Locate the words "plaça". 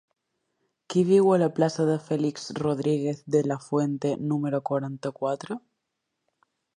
1.59-1.85